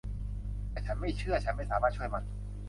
[0.71, 2.23] แต่ฉันไม่เชื่อ ฉันไม่สามารถช่วยมัน